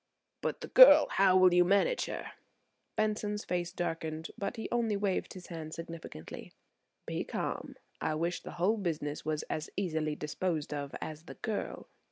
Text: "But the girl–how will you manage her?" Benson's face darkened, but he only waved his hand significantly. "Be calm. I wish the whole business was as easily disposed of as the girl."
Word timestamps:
"But 0.41 0.61
the 0.61 0.67
girl–how 0.69 1.37
will 1.37 1.53
you 1.53 1.63
manage 1.63 2.05
her?" 2.05 2.31
Benson's 2.95 3.45
face 3.45 3.71
darkened, 3.71 4.31
but 4.35 4.55
he 4.55 4.67
only 4.71 4.97
waved 4.97 5.33
his 5.33 5.45
hand 5.45 5.75
significantly. 5.75 6.53
"Be 7.05 7.23
calm. 7.23 7.75
I 8.01 8.15
wish 8.15 8.41
the 8.41 8.53
whole 8.57 8.77
business 8.77 9.25
was 9.25 9.43
as 9.43 9.69
easily 9.77 10.15
disposed 10.15 10.73
of 10.73 10.95
as 11.01 11.25
the 11.25 11.35
girl." 11.35 11.87